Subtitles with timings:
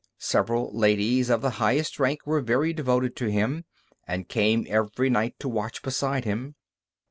[0.17, 3.65] Several ladies of the highest rank were very devoted to him,
[4.07, 6.55] and came every night to watch beside him.